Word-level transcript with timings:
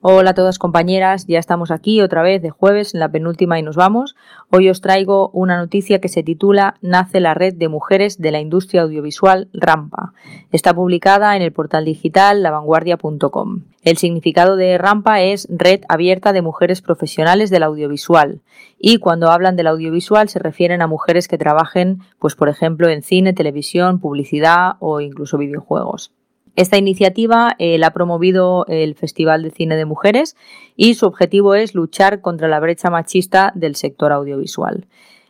Hola 0.00 0.30
a 0.30 0.34
todas 0.34 0.60
compañeras, 0.60 1.26
ya 1.26 1.40
estamos 1.40 1.72
aquí 1.72 2.00
otra 2.02 2.22
vez 2.22 2.40
de 2.40 2.50
jueves 2.50 2.94
en 2.94 3.00
la 3.00 3.10
penúltima 3.10 3.58
y 3.58 3.64
nos 3.64 3.74
vamos. 3.74 4.14
Hoy 4.48 4.70
os 4.70 4.80
traigo 4.80 5.30
una 5.30 5.56
noticia 5.56 6.00
que 6.00 6.06
se 6.06 6.22
titula 6.22 6.76
Nace 6.80 7.18
la 7.18 7.34
red 7.34 7.54
de 7.54 7.66
mujeres 7.66 8.16
de 8.20 8.30
la 8.30 8.38
industria 8.38 8.82
audiovisual 8.82 9.48
Rampa. 9.52 10.12
Está 10.52 10.72
publicada 10.72 11.34
en 11.34 11.42
el 11.42 11.52
portal 11.52 11.84
digital 11.84 12.44
lavanguardia.com. 12.44 13.64
El 13.82 13.96
significado 13.96 14.54
de 14.54 14.78
Rampa 14.78 15.20
es 15.20 15.48
Red 15.50 15.80
Abierta 15.88 16.32
de 16.32 16.42
Mujeres 16.42 16.80
Profesionales 16.80 17.50
del 17.50 17.64
Audiovisual 17.64 18.40
y 18.78 18.98
cuando 18.98 19.32
hablan 19.32 19.56
del 19.56 19.66
audiovisual 19.66 20.28
se 20.28 20.38
refieren 20.38 20.80
a 20.80 20.86
mujeres 20.86 21.26
que 21.26 21.38
trabajen, 21.38 22.02
pues 22.20 22.36
por 22.36 22.48
ejemplo, 22.48 22.88
en 22.88 23.02
cine, 23.02 23.32
televisión, 23.32 23.98
publicidad 23.98 24.74
o 24.78 25.00
incluso 25.00 25.38
videojuegos. 25.38 26.12
Esta 26.58 26.76
iniciativa 26.76 27.54
eh, 27.60 27.78
la 27.78 27.86
ha 27.86 27.92
promovido 27.92 28.66
el 28.66 28.96
Festival 28.96 29.44
de 29.44 29.52
Cine 29.52 29.76
de 29.76 29.84
Mujeres 29.84 30.34
y 30.74 30.94
su 30.94 31.06
objetivo 31.06 31.54
es 31.54 31.72
luchar 31.76 32.20
contra 32.20 32.48
la 32.48 32.58
brecha 32.58 32.90
machista 32.90 33.52
del 33.54 33.76
sector 33.76 34.10
audiovisual. 34.10 34.84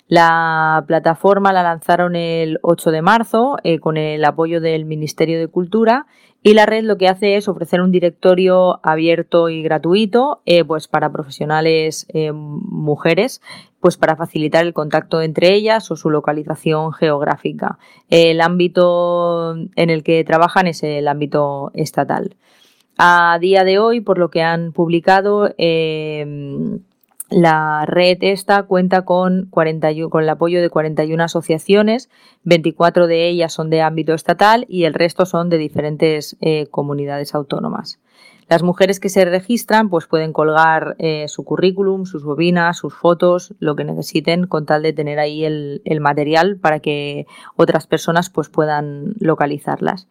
La 0.08 0.84
plataforma 0.86 1.52
la 1.52 1.62
lanzaron 1.62 2.16
el 2.16 2.58
8 2.62 2.90
de 2.90 3.02
marzo 3.02 3.58
eh, 3.62 3.78
con 3.78 3.98
el 3.98 4.24
apoyo 4.24 4.62
del 4.62 4.86
Ministerio 4.86 5.38
de 5.38 5.48
Cultura 5.48 6.06
y 6.42 6.54
la 6.54 6.64
red 6.64 6.84
lo 6.84 6.96
que 6.96 7.08
hace 7.08 7.36
es 7.36 7.46
ofrecer 7.46 7.82
un 7.82 7.92
directorio 7.92 8.80
abierto 8.82 9.50
y 9.50 9.62
gratuito 9.62 10.40
eh, 10.46 10.64
pues 10.64 10.88
para 10.88 11.12
profesionales 11.12 12.06
eh, 12.14 12.32
mujeres 12.32 13.42
pues 13.80 13.98
para 13.98 14.16
facilitar 14.16 14.64
el 14.64 14.72
contacto 14.72 15.20
entre 15.20 15.52
ellas 15.54 15.90
o 15.90 15.96
su 15.96 16.08
localización 16.08 16.94
geográfica. 16.94 17.78
El 18.08 18.40
ámbito 18.40 19.56
en 19.76 19.90
el 19.90 20.02
que 20.02 20.24
trabajan 20.24 20.68
es 20.68 20.82
el 20.82 21.06
ámbito 21.06 21.70
estatal. 21.74 22.34
A 22.96 23.38
día 23.40 23.62
de 23.62 23.78
hoy, 23.78 24.00
por 24.00 24.18
lo 24.18 24.30
que 24.30 24.42
han 24.42 24.72
publicado, 24.72 25.54
la 27.30 27.84
red 27.86 28.18
esta 28.20 28.62
cuenta 28.62 29.02
con, 29.02 29.46
41, 29.50 30.10
con 30.10 30.22
el 30.22 30.28
apoyo 30.28 30.62
de 30.62 30.70
41 30.70 31.22
asociaciones, 31.22 32.08
24 32.44 33.06
de 33.06 33.28
ellas 33.28 33.52
son 33.52 33.70
de 33.70 33.82
ámbito 33.82 34.14
estatal 34.14 34.64
y 34.68 34.84
el 34.84 34.94
resto 34.94 35.26
son 35.26 35.50
de 35.50 35.58
diferentes 35.58 36.36
eh, 36.40 36.66
comunidades 36.70 37.34
autónomas. 37.34 38.00
Las 38.48 38.62
mujeres 38.62 38.98
que 38.98 39.10
se 39.10 39.26
registran 39.26 39.90
pues 39.90 40.06
pueden 40.06 40.32
colgar 40.32 40.96
eh, 40.98 41.26
su 41.28 41.44
currículum, 41.44 42.06
sus 42.06 42.24
bobinas, 42.24 42.78
sus 42.78 42.94
fotos, 42.94 43.54
lo 43.58 43.76
que 43.76 43.84
necesiten 43.84 44.46
con 44.46 44.64
tal 44.64 44.82
de 44.82 44.94
tener 44.94 45.18
ahí 45.18 45.44
el, 45.44 45.82
el 45.84 46.00
material 46.00 46.56
para 46.56 46.80
que 46.80 47.26
otras 47.56 47.86
personas 47.86 48.30
pues 48.30 48.48
puedan 48.48 49.14
localizarlas. 49.20 50.08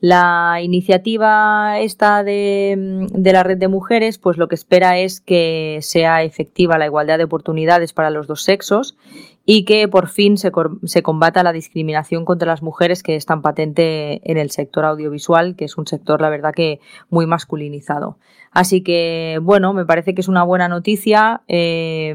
La 0.00 0.60
iniciativa 0.62 1.78
esta 1.78 2.24
de, 2.24 3.06
la 3.14 3.42
red 3.42 3.58
de 3.58 3.68
mujeres, 3.68 4.16
pues 4.16 4.38
lo 4.38 4.48
que 4.48 4.54
espera 4.54 4.98
es 4.98 5.20
que 5.20 5.78
sea 5.82 6.22
efectiva 6.22 6.78
la 6.78 6.86
igualdad 6.86 7.18
de 7.18 7.24
oportunidades 7.24 7.92
para 7.92 8.08
los 8.08 8.26
dos 8.26 8.42
sexos 8.42 8.96
y 9.44 9.66
que 9.66 9.88
por 9.88 10.08
fin 10.08 10.38
se, 10.38 10.52
se, 10.84 11.02
combata 11.02 11.42
la 11.42 11.52
discriminación 11.52 12.24
contra 12.24 12.48
las 12.48 12.62
mujeres 12.62 13.02
que 13.02 13.14
es 13.14 13.26
tan 13.26 13.42
patente 13.42 14.22
en 14.30 14.38
el 14.38 14.50
sector 14.50 14.86
audiovisual, 14.86 15.54
que 15.54 15.66
es 15.66 15.76
un 15.76 15.86
sector, 15.86 16.22
la 16.22 16.30
verdad, 16.30 16.54
que 16.54 16.80
muy 17.10 17.26
masculinizado. 17.26 18.16
Así 18.52 18.82
que, 18.82 19.38
bueno, 19.42 19.74
me 19.74 19.84
parece 19.84 20.14
que 20.14 20.22
es 20.22 20.28
una 20.28 20.44
buena 20.44 20.68
noticia. 20.68 21.42
Eh, 21.46 22.14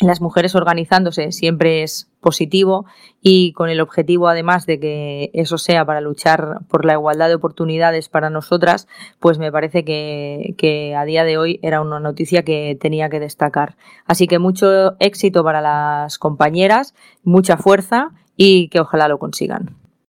las 0.00 0.20
mujeres 0.20 0.54
organizándose 0.54 1.32
siempre 1.32 1.82
es 1.82 2.08
positivo 2.20 2.84
y 3.22 3.52
con 3.52 3.70
el 3.70 3.80
objetivo 3.80 4.28
además 4.28 4.66
de 4.66 4.78
que 4.78 5.30
eso 5.32 5.58
sea 5.58 5.84
para 5.86 6.00
luchar 6.00 6.60
por 6.68 6.84
la 6.84 6.94
igualdad 6.94 7.28
de 7.28 7.36
oportunidades 7.36 8.08
para 8.08 8.28
nosotras, 8.28 8.88
pues 9.20 9.38
me 9.38 9.50
parece 9.50 9.84
que, 9.84 10.54
que, 10.58 10.94
a 10.94 11.04
día 11.04 11.24
de 11.24 11.38
hoy 11.38 11.60
era 11.62 11.80
una 11.80 12.00
noticia 12.00 12.42
que 12.42 12.76
tenía 12.78 13.08
que 13.08 13.20
destacar. 13.20 13.76
Así 14.04 14.26
que 14.26 14.38
mucho 14.38 14.96
éxito 14.98 15.42
para 15.44 15.60
las 15.60 16.18
compañeras, 16.18 16.94
mucha 17.24 17.56
fuerza 17.56 18.10
y 18.36 18.68
que 18.68 18.80
ojalá 18.80 19.08
lo 19.08 19.18
consigan. 19.18 19.85